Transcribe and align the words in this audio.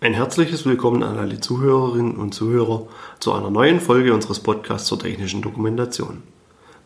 Ein 0.00 0.14
herzliches 0.14 0.64
Willkommen 0.64 1.02
an 1.02 1.18
alle 1.18 1.40
Zuhörerinnen 1.40 2.18
und 2.18 2.32
Zuhörer 2.32 2.86
zu 3.18 3.32
einer 3.32 3.50
neuen 3.50 3.80
Folge 3.80 4.14
unseres 4.14 4.38
Podcasts 4.38 4.86
zur 4.86 5.00
technischen 5.00 5.42
Dokumentation. 5.42 6.22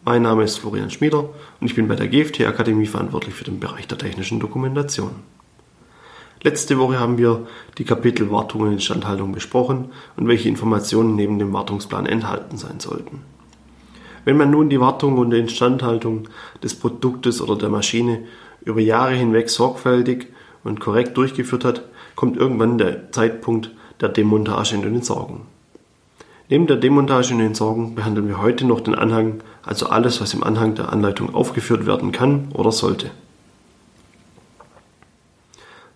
Mein 0.02 0.22
Name 0.22 0.44
ist 0.44 0.56
Florian 0.56 0.88
Schmieder 0.88 1.28
und 1.60 1.66
ich 1.66 1.74
bin 1.74 1.88
bei 1.88 1.94
der 1.94 2.08
GFT 2.08 2.46
Akademie 2.46 2.86
verantwortlich 2.86 3.34
für 3.34 3.44
den 3.44 3.60
Bereich 3.60 3.86
der 3.86 3.98
technischen 3.98 4.40
Dokumentation. 4.40 5.10
Letzte 6.42 6.78
Woche 6.78 6.98
haben 6.98 7.18
wir 7.18 7.46
die 7.76 7.84
Kapitel 7.84 8.30
Wartung 8.30 8.62
und 8.62 8.72
Instandhaltung 8.72 9.32
besprochen 9.32 9.90
und 10.16 10.26
welche 10.26 10.48
Informationen 10.48 11.14
neben 11.14 11.38
dem 11.38 11.52
Wartungsplan 11.52 12.06
enthalten 12.06 12.56
sein 12.56 12.80
sollten. 12.80 13.20
Wenn 14.24 14.38
man 14.38 14.50
nun 14.50 14.70
die 14.70 14.80
Wartung 14.80 15.18
und 15.18 15.32
Instandhaltung 15.32 16.30
des 16.62 16.74
Produktes 16.74 17.42
oder 17.42 17.56
der 17.56 17.68
Maschine 17.68 18.20
über 18.62 18.80
Jahre 18.80 19.12
hinweg 19.12 19.50
sorgfältig 19.50 20.28
und 20.64 20.80
korrekt 20.80 21.16
durchgeführt 21.16 21.64
hat, 21.64 21.82
kommt 22.14 22.36
irgendwann 22.36 22.78
der 22.78 23.10
Zeitpunkt 23.12 23.70
der 24.00 24.08
Demontage 24.08 24.76
und 24.76 24.84
Entsorgung. 24.84 25.42
Neben 26.48 26.66
der 26.66 26.76
Demontage 26.76 27.32
und 27.34 27.40
Entsorgung 27.40 27.94
behandeln 27.94 28.28
wir 28.28 28.42
heute 28.42 28.66
noch 28.66 28.80
den 28.80 28.94
Anhang, 28.94 29.42
also 29.62 29.86
alles, 29.86 30.20
was 30.20 30.34
im 30.34 30.42
Anhang 30.42 30.74
der 30.74 30.92
Anleitung 30.92 31.34
aufgeführt 31.34 31.86
werden 31.86 32.12
kann 32.12 32.48
oder 32.52 32.72
sollte. 32.72 33.10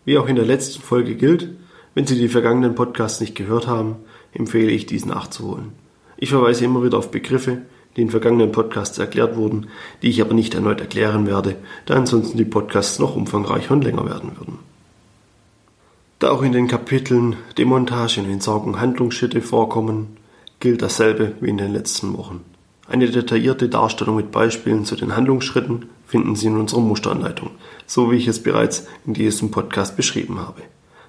Wie 0.05 0.17
auch 0.19 0.29
in 0.29 0.37
der 0.37 0.47
letzten 0.47 0.81
Folge 0.81 1.17
gilt, 1.17 1.51
wenn 1.95 2.07
Sie 2.07 2.17
die 2.17 2.29
vergangenen 2.29 2.75
Podcasts 2.75 3.21
nicht 3.21 3.35
gehört 3.35 3.67
haben, 3.67 3.97
empfehle 4.33 4.71
ich 4.71 4.87
diesen 4.87 5.11
nachzuholen. 5.11 5.73
Ich 6.17 6.31
verweise 6.31 6.65
immer 6.65 6.83
wieder 6.85 6.99
auf 6.99 7.11
Begriffe, 7.11 7.63
die 7.97 8.03
in 8.03 8.11
vergangenen 8.11 8.53
Podcasts 8.53 8.99
erklärt 8.99 9.37
wurden, 9.37 9.69
die 10.03 10.11
ich 10.11 10.21
aber 10.21 10.35
nicht 10.35 10.55
erneut 10.55 10.81
erklären 10.81 11.27
werde, 11.27 11.57
da 11.87 11.95
ansonsten 11.95 12.37
die 12.37 12.45
Podcasts 12.45 12.99
noch 12.99 13.17
umfangreicher 13.17 13.73
und 13.73 13.85
länger 13.85 14.07
werden 14.07 14.33
würden. 14.37 14.59
Da 16.19 16.31
auch 16.31 16.43
in 16.43 16.53
den 16.53 16.69
Kapiteln 16.69 17.37
Demontage 17.59 18.21
und 18.21 18.31
Entsorgung 18.31 18.81
Handlungsschritte 18.81 19.43
vorkommen, 19.43 20.17
gilt 20.61 20.83
dasselbe 20.83 21.33
wie 21.41 21.51
in 21.51 21.59
den 21.59 21.73
letzten 21.73 22.17
Wochen. 22.17 22.41
Eine 22.89 23.09
detaillierte 23.11 23.69
Darstellung 23.69 24.17
mit 24.17 24.31
Beispielen 24.31 24.85
zu 24.85 24.97
den 24.97 25.17
Handlungsschritten 25.17 25.87
finden 26.07 26.37
Sie 26.37 26.47
in 26.47 26.57
unserer 26.57 26.81
Musteranleitung, 26.81 27.51
so 27.87 28.11
wie 28.11 28.17
ich 28.17 28.29
es 28.29 28.43
bereits 28.43 28.87
in 29.07 29.15
diesem 29.15 29.51
Podcast 29.51 29.97
beschrieben 29.97 30.39
habe. 30.39 30.63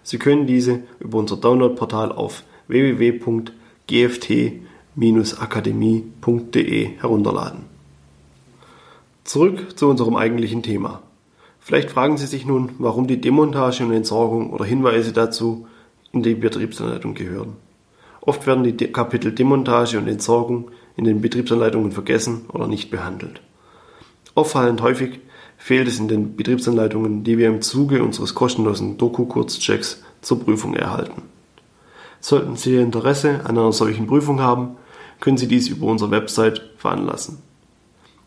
Sie 0.04 0.18
können 0.18 0.48
diese 0.48 0.80
über 1.00 1.20
unser 1.20 1.38
Downloadportal 1.38 2.12
auf 2.12 2.44
www.gft-akademie.de 4.98 6.98
herunterladen. 7.00 7.66
Zurück 9.24 9.78
zu 9.78 9.88
unserem 9.88 10.16
eigentlichen 10.16 10.64
Thema. 10.64 11.02
Vielleicht 11.60 11.92
fragen 11.92 12.18
Sie 12.18 12.26
sich 12.26 12.46
nun, 12.46 12.72
warum 12.80 13.08
die 13.08 13.22
Demontage 13.22 13.86
und 13.86 13.92
Entsorgung 13.92 14.52
oder 14.52 14.66
Hinweise 14.66 15.14
dazu 15.14 15.68
in 16.12 16.24
die 16.24 16.34
Betriebsanleitung 16.34 17.14
gehören. 17.14 17.58
Oft 18.22 18.48
werden 18.48 18.64
die 18.64 18.88
Kapitel 18.88 19.34
Demontage 19.34 19.98
und 19.98 20.08
Entsorgung 20.08 20.72
in 20.96 21.04
den 21.04 21.22
Betriebsanleitungen 21.22 21.92
vergessen 21.92 22.46
oder 22.52 22.68
nicht 22.68 22.90
behandelt. 22.90 23.42
Auffallend 24.34 24.82
häufig 24.82 25.20
fehlt 25.58 25.88
es 25.88 26.00
in 26.00 26.08
den 26.08 26.36
Betriebsanleitungen, 26.36 27.24
die 27.24 27.38
wir 27.38 27.48
im 27.48 27.62
Zuge 27.62 28.04
unseres 28.04 28.34
kostenlosen 28.34 28.98
Doku-Kurzchecks 28.98 30.04
zur 30.22 30.40
Prüfung 30.40 30.74
erhalten. 30.74 31.24
Sollten 32.20 32.56
Sie 32.56 32.78
Interesse 32.78 33.42
an 33.44 33.58
einer 33.58 33.72
solchen 33.72 34.08
Prüfung 34.08 34.42
haben, 34.42 34.78
können 35.20 35.38
Sie 35.38 35.48
dies 35.48 35.68
über 35.68 35.88
unsere 35.88 36.12
Website 36.12 36.62
veranlassen. 36.78 37.40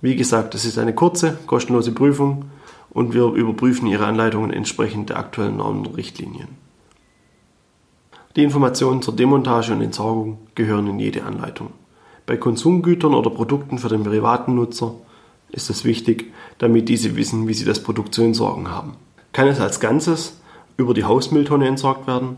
Wie 0.00 0.16
gesagt, 0.16 0.54
es 0.54 0.64
ist 0.64 0.78
eine 0.78 0.94
kurze, 0.94 1.38
kostenlose 1.46 1.92
Prüfung 1.92 2.46
und 2.90 3.14
wir 3.14 3.26
überprüfen 3.26 3.86
Ihre 3.86 4.06
Anleitungen 4.06 4.52
entsprechend 4.52 5.10
der 5.10 5.18
aktuellen 5.18 5.58
Normen 5.58 5.86
und 5.86 5.96
Richtlinien. 5.96 6.48
Die 8.36 8.44
Informationen 8.44 9.02
zur 9.02 9.16
Demontage 9.16 9.72
und 9.72 9.82
Entsorgung 9.82 10.38
gehören 10.54 10.86
in 10.86 10.98
jede 10.98 11.24
Anleitung. 11.24 11.70
Bei 12.26 12.36
Konsumgütern 12.36 13.14
oder 13.14 13.30
Produkten 13.30 13.78
für 13.78 13.88
den 13.88 14.04
privaten 14.04 14.54
Nutzer 14.54 14.94
ist 15.50 15.68
es 15.68 15.84
wichtig, 15.84 16.32
damit 16.58 16.88
diese 16.88 17.16
wissen, 17.16 17.48
wie 17.48 17.54
sie 17.54 17.64
das 17.64 17.82
Produkt 17.82 18.14
zu 18.14 18.22
entsorgen 18.22 18.70
haben. 18.70 18.94
Kann 19.32 19.48
es 19.48 19.60
als 19.60 19.80
Ganzes 19.80 20.40
über 20.76 20.94
die 20.94 21.04
Hausmülltonne 21.04 21.66
entsorgt 21.66 22.06
werden? 22.06 22.36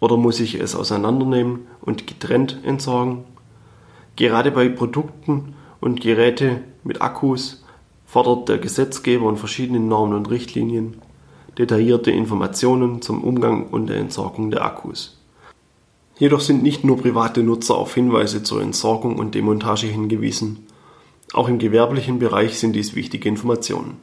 Oder 0.00 0.16
muss 0.16 0.40
ich 0.40 0.54
es 0.54 0.74
auseinandernehmen 0.74 1.66
und 1.80 2.06
getrennt 2.06 2.58
entsorgen? 2.64 3.24
Gerade 4.16 4.50
bei 4.50 4.68
Produkten 4.68 5.54
und 5.80 6.00
Geräte 6.00 6.62
mit 6.84 7.00
Akkus 7.00 7.64
fordert 8.04 8.48
der 8.48 8.58
Gesetzgeber 8.58 9.28
in 9.30 9.36
verschiedenen 9.36 9.88
Normen 9.88 10.14
und 10.14 10.30
Richtlinien 10.30 10.98
detaillierte 11.58 12.10
Informationen 12.10 13.02
zum 13.02 13.22
Umgang 13.24 13.66
und 13.68 13.88
der 13.88 13.98
Entsorgung 13.98 14.50
der 14.50 14.64
Akkus. 14.64 15.18
Jedoch 16.18 16.40
sind 16.40 16.62
nicht 16.62 16.84
nur 16.84 16.98
private 16.98 17.42
Nutzer 17.42 17.74
auf 17.74 17.94
Hinweise 17.94 18.42
zur 18.42 18.62
Entsorgung 18.62 19.18
und 19.18 19.34
Demontage 19.34 19.86
hingewiesen, 19.86 20.66
auch 21.32 21.48
im 21.48 21.58
gewerblichen 21.58 22.18
Bereich 22.18 22.58
sind 22.58 22.74
dies 22.74 22.94
wichtige 22.94 23.28
Informationen. 23.28 23.96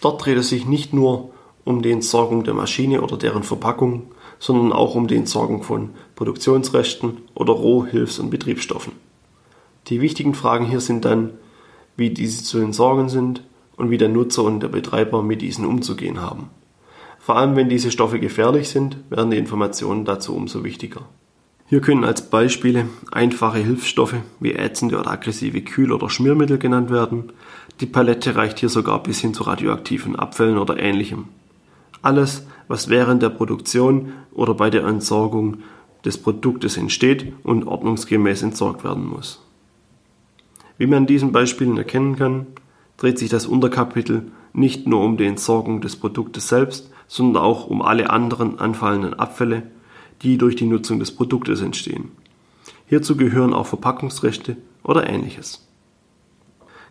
Dort 0.00 0.24
dreht 0.24 0.38
es 0.38 0.48
sich 0.48 0.66
nicht 0.66 0.94
nur 0.94 1.30
um 1.64 1.82
die 1.82 1.90
Entsorgung 1.90 2.44
der 2.44 2.54
Maschine 2.54 3.02
oder 3.02 3.18
deren 3.18 3.42
Verpackung, 3.42 4.04
sondern 4.38 4.72
auch 4.72 4.94
um 4.94 5.06
die 5.06 5.16
Entsorgung 5.16 5.62
von 5.62 5.90
Produktionsresten 6.14 7.18
oder 7.34 7.52
Roh-, 7.52 7.84
Hilfs- 7.84 8.18
und 8.18 8.30
Betriebsstoffen. 8.30 8.92
Die 9.88 10.00
wichtigen 10.00 10.34
Fragen 10.34 10.66
hier 10.66 10.80
sind 10.80 11.04
dann, 11.04 11.30
wie 11.96 12.10
diese 12.10 12.42
zu 12.42 12.58
entsorgen 12.58 13.08
sind 13.08 13.42
und 13.76 13.90
wie 13.90 13.98
der 13.98 14.08
Nutzer 14.08 14.42
und 14.42 14.60
der 14.60 14.68
Betreiber 14.68 15.22
mit 15.22 15.42
diesen 15.42 15.64
umzugehen 15.64 16.20
haben. 16.20 16.50
Vor 17.18 17.36
allem 17.36 17.56
wenn 17.56 17.68
diese 17.68 17.90
Stoffe 17.90 18.20
gefährlich 18.20 18.68
sind, 18.68 18.98
werden 19.10 19.30
die 19.30 19.36
Informationen 19.36 20.04
dazu 20.04 20.34
umso 20.34 20.64
wichtiger. 20.64 21.02
Hier 21.68 21.80
können 21.80 22.04
als 22.04 22.30
Beispiele 22.30 22.88
einfache 23.10 23.58
Hilfsstoffe 23.58 24.14
wie 24.38 24.52
ätzende 24.52 24.98
oder 24.98 25.10
aggressive 25.10 25.62
Kühl- 25.62 25.92
oder 25.92 26.08
Schmiermittel 26.08 26.58
genannt 26.58 26.90
werden. 26.90 27.32
Die 27.80 27.86
Palette 27.86 28.36
reicht 28.36 28.60
hier 28.60 28.68
sogar 28.68 29.02
bis 29.02 29.20
hin 29.20 29.34
zu 29.34 29.42
radioaktiven 29.42 30.14
Abfällen 30.14 30.58
oder 30.58 30.78
ähnlichem. 30.78 31.24
Alles, 32.02 32.46
was 32.68 32.88
während 32.88 33.22
der 33.22 33.30
Produktion 33.30 34.12
oder 34.32 34.54
bei 34.54 34.70
der 34.70 34.84
Entsorgung 34.84 35.58
des 36.04 36.18
Produktes 36.18 36.76
entsteht 36.76 37.32
und 37.42 37.66
ordnungsgemäß 37.66 38.42
entsorgt 38.42 38.84
werden 38.84 39.04
muss. 39.04 39.45
Wie 40.78 40.86
man 40.86 40.98
an 40.98 41.06
diesen 41.06 41.32
Beispielen 41.32 41.76
erkennen 41.76 42.16
kann, 42.16 42.46
dreht 42.96 43.18
sich 43.18 43.28
das 43.28 43.46
Unterkapitel 43.46 44.30
nicht 44.52 44.86
nur 44.86 45.02
um 45.02 45.16
die 45.16 45.26
Entsorgung 45.26 45.80
des 45.80 45.96
Produktes 45.96 46.48
selbst, 46.48 46.90
sondern 47.08 47.42
auch 47.42 47.66
um 47.66 47.82
alle 47.82 48.10
anderen 48.10 48.58
anfallenden 48.58 49.14
Abfälle, 49.14 49.64
die 50.22 50.38
durch 50.38 50.56
die 50.56 50.66
Nutzung 50.66 50.98
des 50.98 51.12
Produktes 51.12 51.60
entstehen. 51.60 52.10
Hierzu 52.86 53.16
gehören 53.16 53.52
auch 53.52 53.66
Verpackungsrechte 53.66 54.56
oder 54.82 55.08
ähnliches. 55.08 55.66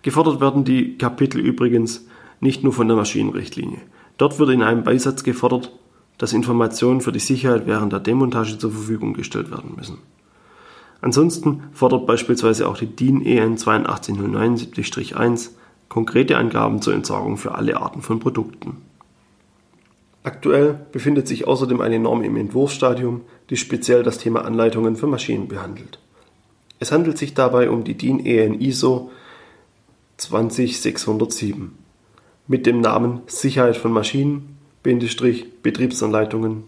Gefordert 0.02 0.40
werden 0.40 0.64
die 0.64 0.98
Kapitel 0.98 1.40
übrigens 1.40 2.06
nicht 2.40 2.64
nur 2.64 2.74
von 2.74 2.88
der 2.88 2.98
Maschinenrichtlinie. 2.98 3.82
Dort 4.18 4.38
wird 4.40 4.52
in 4.52 4.62
einem 4.62 4.84
Beisatz 4.84 5.24
gefordert, 5.24 5.72
dass 6.18 6.34
Informationen 6.34 7.02
für 7.02 7.12
die 7.12 7.20
Sicherheit 7.20 7.66
während 7.66 7.92
der 7.92 8.00
Demontage 8.00 8.58
zur 8.58 8.72
Verfügung 8.72 9.14
gestellt 9.14 9.52
werden 9.52 9.74
müssen. 9.76 9.98
Ansonsten 11.06 11.64
fordert 11.72 12.08
beispielsweise 12.08 12.68
auch 12.68 12.78
die 12.80 12.88
DIN 12.88 13.24
EN 13.24 13.58
82079-1 13.58 15.50
konkrete 15.88 16.36
Angaben 16.36 16.82
zur 16.82 16.96
Entsorgung 16.96 17.38
für 17.38 17.54
alle 17.54 17.78
Arten 17.78 18.02
von 18.02 18.20
Produkten. 18.20 18.78
Aktuell 20.24 20.80
befindet 20.92 21.28
sich 21.28 21.46
außerdem 21.46 21.80
eine 21.80 22.00
Norm 22.00 22.24
im 22.24 22.36
Entwurfsstadium, 22.38 23.22
die 23.52 23.58
speziell 23.58 24.02
das 24.02 24.18
Thema 24.18 24.46
Anleitungen 24.46 24.96
für 24.96 25.06
Maschinen 25.06 25.48
behandelt. 25.48 26.00
Es 26.80 26.92
handelt 26.92 27.20
sich 27.20 27.36
dabei 27.36 27.70
um 27.70 27.84
die 27.84 27.94
DIN 27.94 28.26
EN 28.26 28.60
ISO 28.60 29.12
20607 30.18 31.72
mit 32.48 32.66
dem 32.66 32.82
Namen 32.82 33.22
Sicherheit 33.28 33.78
von 33.78 33.92
Maschinen, 33.92 34.58
Betriebsanleitungen, 34.82 36.64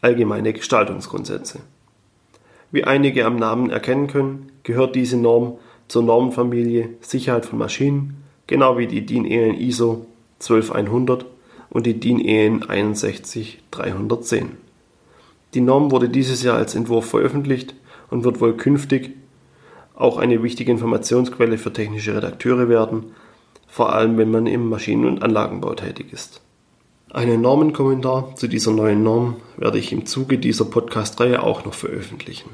Allgemeine 0.00 0.52
Gestaltungsgrundsätze. 0.52 1.62
Wie 2.72 2.84
einige 2.84 3.26
am 3.26 3.36
Namen 3.36 3.70
erkennen 3.70 4.06
können, 4.06 4.50
gehört 4.62 4.96
diese 4.96 5.18
Norm 5.18 5.58
zur 5.88 6.02
Normenfamilie 6.02 6.88
Sicherheit 7.02 7.44
von 7.44 7.58
Maschinen, 7.58 8.24
genau 8.46 8.78
wie 8.78 8.86
die 8.86 9.04
DIN 9.04 9.26
EN 9.26 9.54
ISO 9.54 10.06
12100 10.38 11.26
und 11.68 11.86
die 11.86 12.00
DIN 12.00 12.18
EN 12.18 12.62
61310. 12.62 14.52
Die 15.52 15.60
Norm 15.60 15.90
wurde 15.90 16.08
dieses 16.08 16.42
Jahr 16.42 16.56
als 16.56 16.74
Entwurf 16.74 17.10
veröffentlicht 17.10 17.74
und 18.10 18.24
wird 18.24 18.40
wohl 18.40 18.56
künftig 18.56 19.16
auch 19.94 20.16
eine 20.16 20.42
wichtige 20.42 20.72
Informationsquelle 20.72 21.58
für 21.58 21.74
technische 21.74 22.16
Redakteure 22.16 22.70
werden, 22.70 23.12
vor 23.68 23.92
allem 23.92 24.16
wenn 24.16 24.30
man 24.30 24.46
im 24.46 24.70
Maschinen- 24.70 25.06
und 25.06 25.22
Anlagenbau 25.22 25.74
tätig 25.74 26.10
ist. 26.12 26.40
Einen 27.14 27.42
Normenkommentar 27.42 28.34
zu 28.36 28.48
dieser 28.48 28.72
neuen 28.72 29.02
Norm 29.02 29.36
werde 29.58 29.78
ich 29.78 29.92
im 29.92 30.06
Zuge 30.06 30.38
dieser 30.38 30.64
Podcast-Reihe 30.64 31.42
auch 31.42 31.66
noch 31.66 31.74
veröffentlichen. 31.74 32.48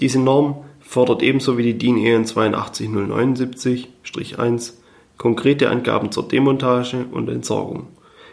Diese 0.00 0.18
Norm 0.18 0.64
fordert 0.80 1.22
ebenso 1.22 1.56
wie 1.56 1.62
die 1.62 1.78
DIN 1.78 1.96
EN 1.98 2.24
82079-1 2.24 4.72
konkrete 5.18 5.70
Angaben 5.70 6.10
zur 6.10 6.26
Demontage 6.26 7.06
und 7.12 7.28
Entsorgung. 7.28 7.86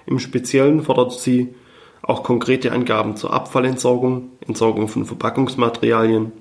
Im 0.07 0.17
Speziellen 0.17 0.81
fordert 0.81 1.11
sie 1.11 1.53
auch 2.01 2.23
konkrete 2.23 2.71
Angaben 2.71 3.15
zur 3.15 3.31
Abfallentsorgung, 3.31 4.31
Entsorgung 4.47 4.87
von 4.87 5.05
Verpackungsmaterialien 5.05 6.31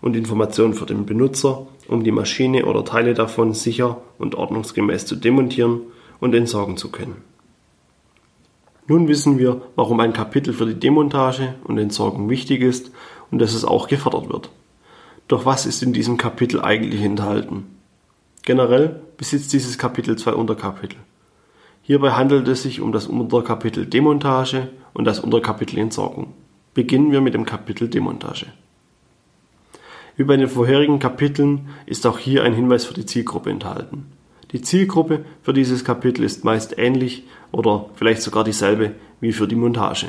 und 0.00 0.16
Informationen 0.16 0.72
für 0.72 0.86
den 0.86 1.04
Benutzer, 1.04 1.66
um 1.88 2.04
die 2.04 2.10
Maschine 2.10 2.64
oder 2.64 2.86
Teile 2.86 3.12
davon 3.12 3.52
sicher 3.52 4.00
und 4.16 4.34
ordnungsgemäß 4.34 5.04
zu 5.04 5.16
demontieren 5.16 5.82
und 6.20 6.34
entsorgen 6.34 6.78
zu 6.78 6.90
können. 6.90 7.29
Nun 8.90 9.06
wissen 9.06 9.38
wir, 9.38 9.62
warum 9.76 10.00
ein 10.00 10.12
Kapitel 10.12 10.52
für 10.52 10.66
die 10.66 10.74
Demontage 10.74 11.54
und 11.62 11.78
Entsorgung 11.78 12.28
wichtig 12.28 12.60
ist 12.60 12.90
und 13.30 13.38
dass 13.38 13.54
es 13.54 13.64
auch 13.64 13.86
gefördert 13.86 14.28
wird. 14.28 14.50
Doch 15.28 15.46
was 15.46 15.64
ist 15.64 15.84
in 15.84 15.92
diesem 15.92 16.16
Kapitel 16.16 16.60
eigentlich 16.60 17.00
enthalten? 17.02 17.66
Generell 18.42 19.00
besitzt 19.16 19.52
dieses 19.52 19.78
Kapitel 19.78 20.18
zwei 20.18 20.32
Unterkapitel. 20.32 20.98
Hierbei 21.82 22.10
handelt 22.10 22.48
es 22.48 22.64
sich 22.64 22.80
um 22.80 22.90
das 22.90 23.06
Unterkapitel 23.06 23.86
Demontage 23.86 24.70
und 24.92 25.04
das 25.04 25.20
Unterkapitel 25.20 25.78
Entsorgung. 25.78 26.34
Beginnen 26.74 27.12
wir 27.12 27.20
mit 27.20 27.34
dem 27.34 27.44
Kapitel 27.44 27.86
Demontage. 27.86 28.46
Wie 30.16 30.24
bei 30.24 30.36
den 30.36 30.48
vorherigen 30.48 30.98
Kapiteln 30.98 31.68
ist 31.86 32.08
auch 32.08 32.18
hier 32.18 32.42
ein 32.42 32.54
Hinweis 32.54 32.86
für 32.86 32.94
die 32.94 33.06
Zielgruppe 33.06 33.50
enthalten. 33.50 34.10
Die 34.52 34.62
Zielgruppe 34.62 35.24
für 35.42 35.52
dieses 35.52 35.84
Kapitel 35.84 36.24
ist 36.24 36.44
meist 36.44 36.76
ähnlich 36.76 37.24
oder 37.52 37.86
vielleicht 37.94 38.22
sogar 38.22 38.44
dieselbe 38.44 38.92
wie 39.20 39.32
für 39.32 39.46
die 39.46 39.56
Montage. 39.56 40.08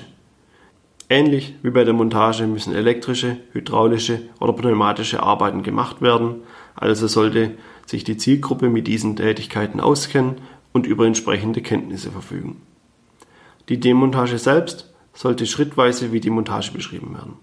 Ähnlich 1.10 1.56
wie 1.62 1.72
bei 1.72 1.84
der 1.84 1.94
Montage 1.94 2.48
müssen 2.48 2.74
elektrische, 2.74 3.38
hydraulische 3.52 4.22
oder 4.40 4.54
pneumatische 4.54 5.22
Arbeiten 5.22 5.62
gemacht 5.62 6.02
werden, 6.02 6.36
also 6.74 7.06
sollte 7.08 7.52
sich 7.86 8.04
die 8.04 8.18
Zielgruppe 8.18 8.70
mit 8.70 8.88
diesen 8.88 9.18
Tätigkeiten 9.18 9.80
auskennen 9.80 10.36
und 10.72 10.88
über 10.88 11.06
entsprechende 11.06 11.62
Kenntnisse 11.62 12.12
verfügen. 12.12 12.62
Die 13.70 13.80
Demontage 13.80 14.38
selbst 14.38 14.92
sollte 15.14 15.46
schrittweise 15.46 16.14
wie 16.14 16.22
die 16.22 16.30
Montage 16.30 16.72
beschrieben 16.72 17.14
werden. 17.14 17.34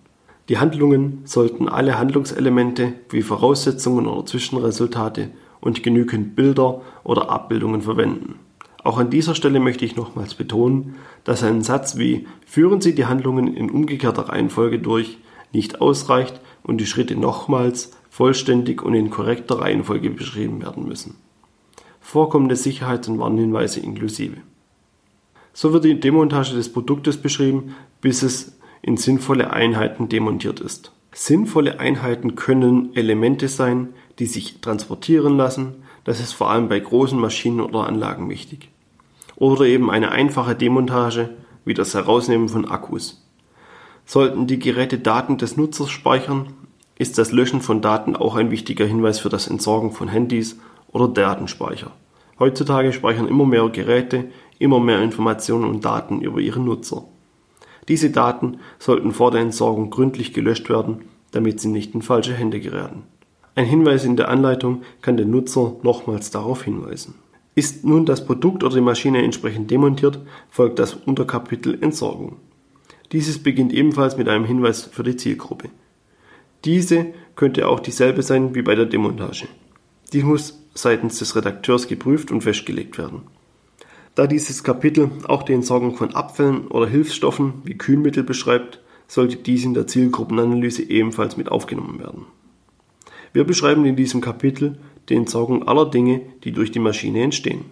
Die 0.49 0.59
Handlungen 0.59 1.21
sollten 1.25 1.69
alle 1.69 1.99
Handlungselemente 1.99 2.95
wie 3.11 3.23
Voraussetzungen 3.23 4.07
oder 4.07 4.25
Zwischenresultate 4.25 5.31
und 5.61 5.83
genügend 5.83 6.37
Bilder 6.37 6.83
oder 7.05 7.31
Abbildungen 7.31 7.83
verwenden. 7.83 8.39
Auch 8.85 8.99
an 8.99 9.11
dieser 9.11 9.35
Stelle 9.35 9.61
möchte 9.61 9.85
ich 9.85 9.97
nochmals 9.97 10.35
betonen, 10.35 10.95
dass 11.25 11.43
ein 11.43 11.63
Satz 11.63 11.99
wie 11.99 12.27
führen 12.47 12.81
Sie 12.81 12.95
die 12.95 13.07
Handlungen 13.07 13.55
in 13.55 13.71
umgekehrter 13.71 14.29
Reihenfolge 14.29 14.79
durch 14.79 15.19
nicht 15.53 15.81
ausreicht 15.81 16.41
und 16.63 16.79
die 16.81 16.87
Schritte 16.87 17.17
nochmals 17.17 17.93
vollständig 18.11 18.83
und 18.83 18.95
in 18.95 19.11
korrekter 19.11 19.61
Reihenfolge 19.61 20.11
beschrieben 20.11 20.63
werden 20.63 20.87
müssen. 20.87 21.17
Vorkommende 22.01 22.57
Sicherheits- 22.57 23.09
und 23.09 23.19
Warnhinweise 23.19 23.81
inklusive. 23.81 24.39
So 25.53 25.73
wird 25.73 25.85
die 25.85 26.01
Demontage 26.01 26.55
des 26.55 26.73
Produktes 26.73 27.17
beschrieben, 27.17 27.75
bis 28.01 28.23
es 28.23 28.59
in 28.81 28.97
sinnvolle 28.97 29.53
Einheiten 29.53 30.09
demontiert 30.09 30.61
ist. 30.61 30.93
Sinnvolle 31.13 31.81
Einheiten 31.81 32.37
können 32.37 32.95
Elemente 32.95 33.49
sein, 33.49 33.89
die 34.19 34.27
sich 34.27 34.61
transportieren 34.61 35.37
lassen, 35.37 35.77
das 36.05 36.21
ist 36.21 36.33
vor 36.33 36.51
allem 36.51 36.69
bei 36.69 36.81
großen 36.81 37.19
Maschinen 37.19 37.61
oder 37.61 37.87
Anlagen 37.87 38.29
wichtig. 38.29 38.71
Oder 39.37 39.67
eben 39.67 39.91
eine 39.91 40.11
einfache 40.11 40.55
Demontage, 40.55 41.31
wie 41.65 41.75
das 41.75 41.95
Herausnehmen 41.95 42.49
von 42.49 42.65
Akkus. 42.65 43.25
Sollten 44.05 44.47
die 44.47 44.59
Geräte 44.59 44.99
Daten 44.99 45.37
des 45.37 45.57
Nutzers 45.57 45.91
speichern, 45.91 46.55
ist 46.97 47.19
das 47.19 47.31
Löschen 47.31 47.61
von 47.61 47.81
Daten 47.81 48.17
auch 48.17 48.37
ein 48.37 48.51
wichtiger 48.51 48.87
Hinweis 48.87 49.21
für 49.21 49.29
das 49.29 49.47
Entsorgen 49.47 49.93
von 49.93 50.09
Handys 50.09 50.59
oder 50.91 51.09
Datenspeicher. 51.09 51.93
Heutzutage 52.39 52.93
speichern 52.93 53.29
immer 53.29 53.47
mehr 53.47 53.69
Geräte 53.69 54.31
immer 54.59 54.81
mehr 54.81 55.01
Informationen 55.03 55.65
und 55.65 55.85
Daten 55.85 56.21
über 56.21 56.41
ihre 56.41 56.61
Nutzer. 56.61 57.05
Diese 57.89 58.11
Daten 58.11 58.59
sollten 58.79 59.13
vor 59.13 59.31
der 59.31 59.41
Entsorgung 59.41 59.91
gründlich 59.91 60.35
gelöscht 60.35 60.69
werden, 60.69 61.03
damit 61.31 61.61
sie 61.61 61.69
nicht 61.69 61.95
in 61.95 62.03
falsche 62.03 62.35
Hände 62.35 62.61
geraten. 62.61 63.05
Ein 63.59 63.65
Hinweis 63.65 64.05
in 64.05 64.15
der 64.15 64.29
Anleitung 64.29 64.83
kann 65.03 65.17
den 65.17 65.33
Nutzer 65.33 65.75
nochmals 65.83 66.31
darauf 66.31 66.63
hinweisen. 66.63 67.17
Ist 67.57 67.85
nun 67.85 68.07
das 68.07 68.25
Produkt 68.25 68.63
oder 68.63 68.77
die 68.77 68.81
Maschine 68.81 69.21
entsprechend 69.25 69.69
demontiert, 69.73 70.21
folgt 70.49 70.79
das 70.79 70.95
Unterkapitel 70.95 71.77
Entsorgung. 71.83 72.37
Dieses 73.11 73.43
beginnt 73.43 73.73
ebenfalls 73.73 74.17
mit 74.17 74.29
einem 74.29 74.45
Hinweis 74.45 74.85
für 74.85 75.03
die 75.03 75.17
Zielgruppe. 75.17 75.71
Diese 76.65 77.07
könnte 77.35 77.67
auch 77.67 77.81
dieselbe 77.81 78.23
sein 78.23 78.55
wie 78.55 78.63
bei 78.63 78.77
der 78.77 78.87
Demontage. 78.87 79.49
Dies 80.13 80.23
muss 80.23 80.63
seitens 80.75 81.19
des 81.19 81.35
Redakteurs 81.35 81.89
geprüft 81.89 82.31
und 82.31 82.43
festgelegt 82.43 82.97
werden. 82.97 83.23
Da 84.15 84.29
dieses 84.29 84.63
Kapitel 84.63 85.11
auch 85.25 85.43
die 85.43 85.55
Entsorgung 85.55 85.97
von 85.97 86.15
Abfällen 86.15 86.69
oder 86.69 86.87
Hilfsstoffen 86.87 87.55
wie 87.65 87.77
Kühlmittel 87.77 88.23
beschreibt, 88.23 88.81
sollte 89.09 89.35
dies 89.35 89.65
in 89.65 89.75
der 89.75 89.89
Zielgruppenanalyse 89.89 90.89
ebenfalls 90.89 91.37
mit 91.37 91.49
aufgenommen 91.49 91.99
werden. 91.99 92.27
Wir 93.33 93.45
beschreiben 93.45 93.85
in 93.85 93.97
diesem 93.97 94.21
Kapitel 94.21 94.79
die 95.09 95.15
Entsorgung 95.15 95.67
aller 95.67 95.91
Dinge, 95.91 96.21
die 96.45 96.53
durch 96.53 96.71
die 96.71 96.79
Maschine 96.79 97.23
entstehen. 97.23 97.65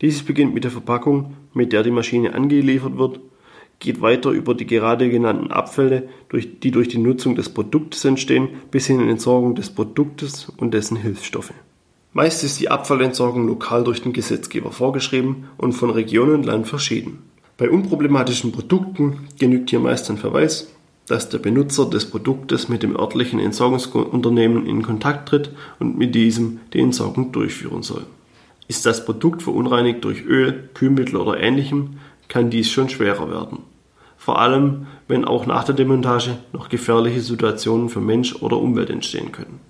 Dieses 0.00 0.22
beginnt 0.22 0.54
mit 0.54 0.64
der 0.64 0.70
Verpackung, 0.70 1.36
mit 1.54 1.72
der 1.72 1.82
die 1.82 1.90
Maschine 1.90 2.34
angeliefert 2.34 2.98
wird, 2.98 3.20
geht 3.78 4.00
weiter 4.00 4.30
über 4.30 4.54
die 4.54 4.66
gerade 4.66 5.10
genannten 5.10 5.50
Abfälle, 5.50 6.08
die 6.32 6.70
durch 6.70 6.88
die 6.88 6.98
Nutzung 6.98 7.34
des 7.34 7.50
Produktes 7.50 8.04
entstehen, 8.04 8.48
bis 8.70 8.86
hin 8.86 9.00
in 9.00 9.08
Entsorgung 9.08 9.54
des 9.54 9.70
Produktes 9.70 10.50
und 10.56 10.72
dessen 10.72 10.96
Hilfsstoffe. 10.96 11.52
Meist 12.12 12.44
ist 12.44 12.60
die 12.60 12.70
Abfallentsorgung 12.70 13.46
lokal 13.46 13.84
durch 13.84 14.02
den 14.02 14.14
Gesetzgeber 14.14 14.72
vorgeschrieben 14.72 15.48
und 15.58 15.72
von 15.72 15.90
Region 15.90 16.30
und 16.30 16.46
Land 16.46 16.66
verschieden. 16.66 17.18
Bei 17.58 17.68
unproblematischen 17.68 18.52
Produkten 18.52 19.28
genügt 19.38 19.70
hier 19.70 19.80
meist 19.80 20.10
ein 20.10 20.16
Verweis, 20.16 20.74
dass 21.06 21.28
der 21.28 21.38
Benutzer 21.38 21.88
des 21.88 22.10
Produktes 22.10 22.68
mit 22.68 22.82
dem 22.82 22.96
örtlichen 22.96 23.38
Entsorgungsunternehmen 23.38 24.66
in 24.66 24.82
Kontakt 24.82 25.28
tritt 25.28 25.50
und 25.78 25.96
mit 25.96 26.14
diesem 26.14 26.60
die 26.72 26.80
Entsorgung 26.80 27.32
durchführen 27.32 27.82
soll. 27.82 28.06
Ist 28.68 28.86
das 28.86 29.04
Produkt 29.04 29.42
verunreinigt 29.42 30.04
durch 30.04 30.24
Öl, 30.24 30.68
Kühlmittel 30.74 31.16
oder 31.16 31.38
ähnlichem, 31.38 31.98
kann 32.28 32.50
dies 32.50 32.70
schon 32.70 32.88
schwerer 32.88 33.30
werden. 33.30 33.58
Vor 34.16 34.40
allem, 34.40 34.88
wenn 35.06 35.24
auch 35.24 35.46
nach 35.46 35.62
der 35.62 35.76
Demontage 35.76 36.38
noch 36.52 36.68
gefährliche 36.68 37.20
Situationen 37.20 37.88
für 37.88 38.00
Mensch 38.00 38.34
oder 38.42 38.58
Umwelt 38.58 38.90
entstehen 38.90 39.30
können. 39.30 39.60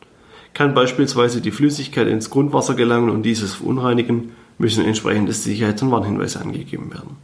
Kann 0.55 0.73
beispielsweise 0.73 1.43
die 1.43 1.51
Flüssigkeit 1.51 2.09
ins 2.09 2.31
Grundwasser 2.31 2.75
gelangen 2.75 3.11
und 3.11 3.23
dieses 3.25 3.55
verunreinigen, 3.55 4.33
müssen 4.57 4.87
entsprechende 4.87 5.35
Sicherheits- 5.35 5.83
und 5.83 5.91
Warnhinweise 5.91 6.41
angegeben 6.41 6.91
werden. 6.91 7.19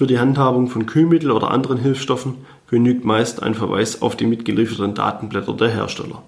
Für 0.00 0.06
die 0.06 0.18
Handhabung 0.18 0.68
von 0.68 0.86
Kühlmittel 0.86 1.30
oder 1.30 1.50
anderen 1.50 1.76
Hilfsstoffen 1.76 2.38
genügt 2.70 3.04
meist 3.04 3.42
ein 3.42 3.52
Verweis 3.52 4.00
auf 4.00 4.16
die 4.16 4.24
mitgelieferten 4.24 4.94
Datenblätter 4.94 5.52
der 5.52 5.68
Hersteller. 5.68 6.22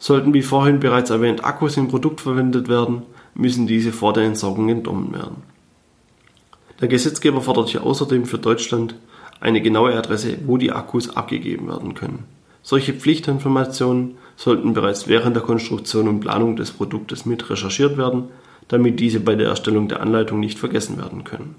Sollten 0.00 0.34
wie 0.34 0.42
vorhin 0.42 0.80
bereits 0.80 1.10
erwähnt 1.10 1.44
Akkus 1.44 1.76
im 1.76 1.86
Produkt 1.86 2.20
verwendet 2.20 2.68
werden, 2.68 3.02
müssen 3.36 3.68
diese 3.68 3.92
vor 3.92 4.12
der 4.12 4.24
Entsorgung 4.24 4.68
entnommen 4.68 5.14
werden. 5.14 5.36
Der 6.80 6.88
Gesetzgeber 6.88 7.42
fordert 7.42 7.68
hier 7.68 7.84
außerdem 7.84 8.26
für 8.26 8.38
Deutschland 8.38 8.96
eine 9.38 9.62
genaue 9.62 9.94
Adresse, 9.96 10.38
wo 10.44 10.56
die 10.56 10.72
Akkus 10.72 11.16
abgegeben 11.16 11.68
werden 11.68 11.94
können. 11.94 12.24
Solche 12.64 12.92
Pflichtinformationen 12.92 14.16
sollten 14.34 14.72
bereits 14.72 15.06
während 15.06 15.36
der 15.36 15.44
Konstruktion 15.44 16.08
und 16.08 16.18
Planung 16.18 16.56
des 16.56 16.72
Produktes 16.72 17.24
mit 17.24 17.48
recherchiert 17.50 17.96
werden, 17.96 18.30
damit 18.66 18.98
diese 18.98 19.20
bei 19.20 19.36
der 19.36 19.46
Erstellung 19.46 19.86
der 19.86 20.00
Anleitung 20.00 20.40
nicht 20.40 20.58
vergessen 20.58 20.98
werden 20.98 21.22
können. 21.22 21.54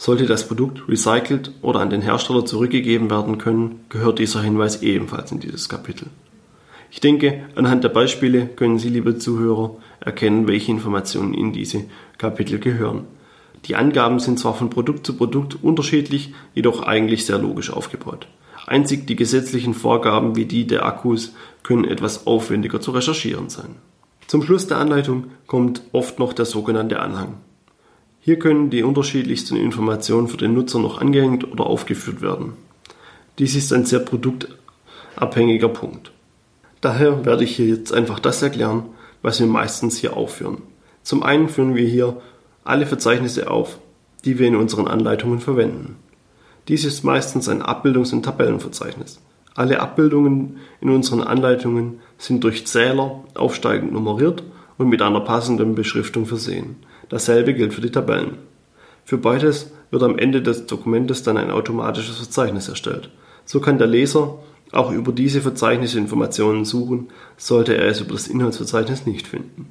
Sollte 0.00 0.24
das 0.24 0.48
Produkt 0.48 0.88
recycelt 0.88 1.52
oder 1.60 1.80
an 1.80 1.90
den 1.90 2.00
Hersteller 2.00 2.46
zurückgegeben 2.46 3.10
werden 3.10 3.36
können, 3.36 3.80
gehört 3.90 4.18
dieser 4.18 4.40
Hinweis 4.40 4.80
ebenfalls 4.80 5.30
in 5.30 5.40
dieses 5.40 5.68
Kapitel. 5.68 6.06
Ich 6.90 7.00
denke, 7.00 7.44
anhand 7.54 7.84
der 7.84 7.90
Beispiele 7.90 8.46
können 8.46 8.78
Sie, 8.78 8.88
liebe 8.88 9.18
Zuhörer, 9.18 9.76
erkennen, 10.00 10.48
welche 10.48 10.72
Informationen 10.72 11.34
in 11.34 11.52
diese 11.52 11.84
Kapitel 12.16 12.58
gehören. 12.58 13.04
Die 13.66 13.76
Angaben 13.76 14.20
sind 14.20 14.38
zwar 14.38 14.54
von 14.54 14.70
Produkt 14.70 15.04
zu 15.04 15.18
Produkt 15.18 15.62
unterschiedlich, 15.62 16.32
jedoch 16.54 16.82
eigentlich 16.82 17.26
sehr 17.26 17.36
logisch 17.36 17.70
aufgebaut. 17.70 18.26
Einzig 18.66 19.06
die 19.06 19.16
gesetzlichen 19.16 19.74
Vorgaben 19.74 20.34
wie 20.34 20.46
die 20.46 20.66
der 20.66 20.86
Akkus 20.86 21.34
können 21.62 21.84
etwas 21.84 22.26
aufwendiger 22.26 22.80
zu 22.80 22.92
recherchieren 22.92 23.50
sein. 23.50 23.76
Zum 24.28 24.42
Schluss 24.42 24.66
der 24.66 24.78
Anleitung 24.78 25.24
kommt 25.46 25.82
oft 25.92 26.18
noch 26.18 26.32
der 26.32 26.46
sogenannte 26.46 27.00
Anhang. 27.00 27.34
Hier 28.22 28.38
können 28.38 28.68
die 28.68 28.82
unterschiedlichsten 28.82 29.56
Informationen 29.56 30.28
für 30.28 30.36
den 30.36 30.52
Nutzer 30.52 30.78
noch 30.78 31.00
angehängt 31.00 31.50
oder 31.50 31.66
aufgeführt 31.66 32.20
werden. 32.20 32.52
Dies 33.38 33.54
ist 33.54 33.72
ein 33.72 33.86
sehr 33.86 34.00
produktabhängiger 34.00 35.70
Punkt. 35.70 36.12
Daher 36.82 37.24
werde 37.24 37.44
ich 37.44 37.56
hier 37.56 37.66
jetzt 37.66 37.94
einfach 37.94 38.18
das 38.18 38.42
erklären, 38.42 38.84
was 39.22 39.40
wir 39.40 39.46
meistens 39.46 39.96
hier 39.96 40.16
aufführen. 40.16 40.58
Zum 41.02 41.22
einen 41.22 41.48
führen 41.48 41.74
wir 41.74 41.88
hier 41.88 42.20
alle 42.62 42.84
Verzeichnisse 42.84 43.50
auf, 43.50 43.78
die 44.26 44.38
wir 44.38 44.48
in 44.48 44.56
unseren 44.56 44.86
Anleitungen 44.86 45.40
verwenden. 45.40 45.96
Dies 46.68 46.84
ist 46.84 47.04
meistens 47.04 47.48
ein 47.48 47.62
Abbildungs- 47.62 48.12
und 48.12 48.22
Tabellenverzeichnis. 48.22 49.18
Alle 49.54 49.80
Abbildungen 49.80 50.58
in 50.82 50.90
unseren 50.90 51.22
Anleitungen 51.22 52.00
sind 52.18 52.44
durch 52.44 52.66
Zähler 52.66 53.24
aufsteigend 53.34 53.92
nummeriert 53.92 54.42
und 54.76 54.88
mit 54.88 55.00
einer 55.00 55.20
passenden 55.20 55.74
Beschriftung 55.74 56.26
versehen. 56.26 56.76
Dasselbe 57.10 57.52
gilt 57.52 57.74
für 57.74 57.80
die 57.82 57.90
Tabellen. 57.90 58.38
Für 59.04 59.18
beides 59.18 59.72
wird 59.90 60.02
am 60.02 60.18
Ende 60.18 60.40
des 60.40 60.66
Dokumentes 60.66 61.22
dann 61.22 61.36
ein 61.36 61.50
automatisches 61.50 62.16
Verzeichnis 62.16 62.68
erstellt. 62.68 63.10
So 63.44 63.60
kann 63.60 63.78
der 63.78 63.88
Leser 63.88 64.38
auch 64.72 64.92
über 64.92 65.12
diese 65.12 65.40
Verzeichnisse 65.40 65.98
Informationen 65.98 66.64
suchen, 66.64 67.08
sollte 67.36 67.76
er 67.76 67.88
es 67.88 68.00
über 68.00 68.12
das 68.12 68.28
Inhaltsverzeichnis 68.28 69.04
nicht 69.04 69.26
finden. 69.26 69.66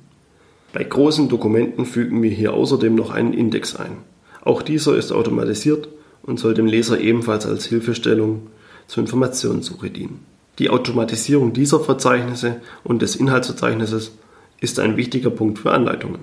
Bei 0.73 0.83
großen 0.83 1.29
Dokumenten 1.29 1.85
fügen 1.85 2.21
wir 2.21 2.29
hier 2.29 2.53
außerdem 2.53 2.93
noch 2.93 3.09
einen 3.09 3.33
Index 3.33 3.75
ein. 3.75 3.97
Auch 4.43 4.61
dieser 4.61 4.97
ist 4.97 5.11
automatisiert 5.11 5.87
und 6.21 6.39
soll 6.39 6.53
dem 6.53 6.65
Leser 6.65 6.99
ebenfalls 6.99 7.45
als 7.45 7.65
Hilfestellung 7.65 8.47
zur 8.87 9.01
Informationssuche 9.03 9.89
dienen. 9.89 10.25
Die 10.59 10.69
Automatisierung 10.69 11.53
dieser 11.53 11.79
Verzeichnisse 11.79 12.57
und 12.83 13.01
des 13.01 13.15
Inhaltsverzeichnisses 13.15 14.11
ist 14.59 14.79
ein 14.79 14.97
wichtiger 14.97 15.29
Punkt 15.29 15.59
für 15.59 15.71
Anleitungen. 15.71 16.19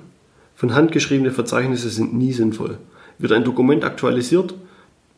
Von 0.56 0.74
Hand 0.74 0.90
geschriebene 0.90 1.30
Verzeichnisse 1.30 1.90
sind 1.90 2.14
nie 2.14 2.32
sinnvoll. 2.32 2.78
Wird 3.18 3.32
ein 3.32 3.44
Dokument 3.44 3.84
aktualisiert 3.84 4.54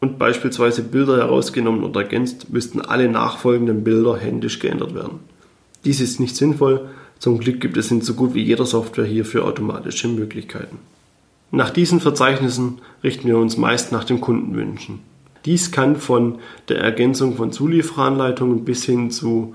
und 0.00 0.18
beispielsweise 0.18 0.82
Bilder 0.82 1.16
herausgenommen 1.16 1.84
oder 1.84 2.02
ergänzt, 2.02 2.50
müssten 2.50 2.80
alle 2.80 3.08
nachfolgenden 3.08 3.84
Bilder 3.84 4.16
händisch 4.16 4.58
geändert 4.58 4.94
werden. 4.94 5.20
Dies 5.84 6.00
ist 6.00 6.18
nicht 6.18 6.36
sinnvoll, 6.36 6.88
zum 7.20 7.38
Glück 7.38 7.60
gibt 7.60 7.76
es 7.76 7.90
in 7.90 8.00
so 8.00 8.14
gut 8.14 8.34
wie 8.34 8.42
jeder 8.42 8.66
Software 8.66 9.04
hierfür 9.04 9.44
automatische 9.44 10.08
Möglichkeiten. 10.08 10.78
Nach 11.50 11.70
diesen 11.70 12.00
Verzeichnissen 12.00 12.78
richten 13.02 13.28
wir 13.28 13.38
uns 13.38 13.56
meist 13.56 13.90
nach 13.92 14.04
den 14.04 14.20
Kundenwünschen. 14.20 15.00
Dies 15.44 15.70
kann 15.70 15.96
von 15.96 16.40
der 16.68 16.78
Ergänzung 16.80 17.36
von 17.36 17.52
Zulieferanleitungen 17.52 18.64
bis 18.64 18.84
hin 18.84 19.10
zu 19.10 19.54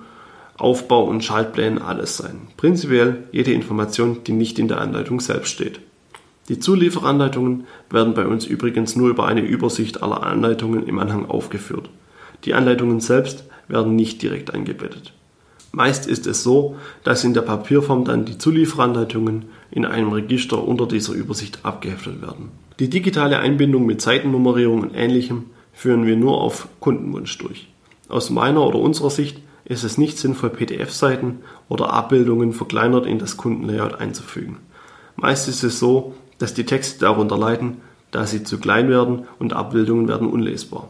Aufbau 0.57 1.03
und 1.03 1.23
Schaltplänen 1.23 1.81
alles 1.81 2.17
sein. 2.17 2.41
Prinzipiell 2.57 3.23
jede 3.31 3.53
Information, 3.53 4.23
die 4.25 4.33
nicht 4.33 4.59
in 4.59 4.67
der 4.67 4.81
Anleitung 4.81 5.19
selbst 5.19 5.49
steht. 5.49 5.79
Die 6.49 6.59
Zulieferanleitungen 6.59 7.65
werden 7.89 8.13
bei 8.13 8.27
uns 8.27 8.45
übrigens 8.45 8.95
nur 8.95 9.09
über 9.09 9.27
eine 9.27 9.41
Übersicht 9.41 10.03
aller 10.03 10.23
Anleitungen 10.23 10.85
im 10.85 10.99
Anhang 10.99 11.25
aufgeführt. 11.25 11.89
Die 12.43 12.53
Anleitungen 12.53 12.99
selbst 12.99 13.45
werden 13.67 13.95
nicht 13.95 14.21
direkt 14.21 14.53
eingebettet. 14.53 15.13
Meist 15.71 16.05
ist 16.05 16.27
es 16.27 16.43
so, 16.43 16.75
dass 17.03 17.23
in 17.23 17.33
der 17.33 17.41
Papierform 17.41 18.05
dann 18.05 18.25
die 18.25 18.37
Zulieferanleitungen 18.37 19.45
in 19.71 19.85
einem 19.85 20.11
Register 20.11 20.63
unter 20.63 20.85
dieser 20.85 21.13
Übersicht 21.13 21.59
abgeheftet 21.63 22.21
werden. 22.21 22.51
Die 22.79 22.89
digitale 22.89 23.39
Einbindung 23.39 23.85
mit 23.85 24.01
Seitennummerierung 24.01 24.81
und 24.81 24.93
ähnlichem 24.93 25.45
führen 25.73 26.05
wir 26.05 26.15
nur 26.15 26.41
auf 26.41 26.67
Kundenwunsch 26.79 27.37
durch. 27.39 27.67
Aus 28.09 28.29
meiner 28.29 28.65
oder 28.67 28.79
unserer 28.79 29.09
Sicht 29.09 29.39
ist 29.65 29.83
es 29.83 29.97
nicht 29.97 30.17
sinnvoll, 30.17 30.49
PDF-Seiten 30.49 31.39
oder 31.69 31.93
Abbildungen 31.93 32.53
verkleinert 32.53 33.05
in 33.05 33.19
das 33.19 33.37
Kundenlayout 33.37 33.95
einzufügen. 33.95 34.57
Meist 35.15 35.47
ist 35.47 35.63
es 35.63 35.79
so, 35.79 36.15
dass 36.37 36.53
die 36.53 36.65
Texte 36.65 36.99
darunter 36.99 37.37
leiden, 37.37 37.77
da 38.11 38.25
sie 38.25 38.43
zu 38.43 38.59
klein 38.59 38.89
werden 38.89 39.27
und 39.39 39.53
Abbildungen 39.53 40.07
werden 40.07 40.27
unlesbar. 40.27 40.89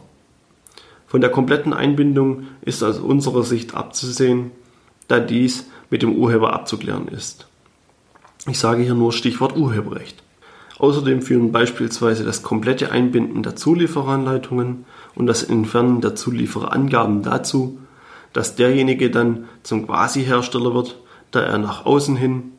Von 1.06 1.20
der 1.20 1.30
kompletten 1.30 1.72
Einbindung 1.72 2.46
ist 2.62 2.82
aus 2.82 2.98
unserer 2.98 3.44
Sicht 3.44 3.74
abzusehen, 3.74 4.50
da 5.06 5.20
dies 5.20 5.66
mit 5.90 6.02
dem 6.02 6.16
Urheber 6.16 6.52
abzuklären 6.52 7.08
ist. 7.08 7.46
Ich 8.46 8.58
sage 8.58 8.82
hier 8.82 8.94
nur 8.94 9.12
Stichwort 9.12 9.56
Urheberrecht. 9.56 10.22
Außerdem 10.78 11.22
führen 11.22 11.52
beispielsweise 11.52 12.24
das 12.24 12.42
komplette 12.42 12.90
Einbinden 12.90 13.42
der 13.42 13.54
Zulieferanleitungen 13.54 14.86
und 15.14 15.26
das 15.26 15.44
Entfernen 15.44 16.00
der 16.00 16.16
Zuliefererangaben 16.16 17.22
dazu, 17.22 17.78
dass 18.34 18.56
derjenige 18.56 19.10
dann 19.10 19.48
zum 19.62 19.86
Quasi-Hersteller 19.86 20.74
wird, 20.74 20.98
da 21.30 21.40
er 21.40 21.56
nach 21.56 21.86
außen 21.86 22.16
hin 22.16 22.52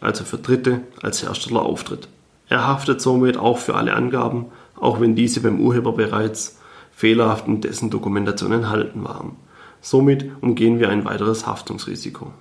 also 0.00 0.24
für 0.24 0.38
Dritte, 0.38 0.80
als 1.02 1.22
Hersteller 1.22 1.62
auftritt. 1.62 2.08
Er 2.48 2.66
haftet 2.66 3.00
somit 3.00 3.36
auch 3.36 3.58
für 3.58 3.74
alle 3.74 3.94
Angaben, 3.94 4.46
auch 4.76 5.00
wenn 5.00 5.14
diese 5.14 5.40
beim 5.40 5.60
Urheber 5.60 5.92
bereits 5.92 6.58
fehlerhaft 6.92 7.46
in 7.46 7.60
dessen 7.60 7.90
Dokumentation 7.90 8.52
enthalten 8.52 9.04
waren. 9.04 9.36
Somit 9.80 10.30
umgehen 10.40 10.80
wir 10.80 10.88
ein 10.88 11.04
weiteres 11.04 11.46
Haftungsrisiko. 11.46 12.32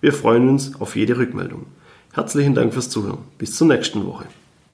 Wir 0.01 0.13
freuen 0.13 0.49
uns 0.49 0.81
auf 0.81 0.95
jede 0.95 1.17
Rückmeldung. 1.17 1.67
Herzlichen 2.13 2.55
Dank 2.55 2.73
fürs 2.73 2.89
Zuhören. 2.89 3.19
Bis 3.37 3.55
zur 3.55 3.67
nächsten 3.67 4.03
Woche. 4.07 4.25